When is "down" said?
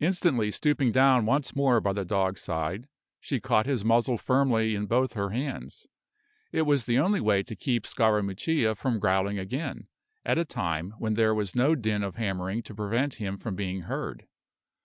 0.90-1.24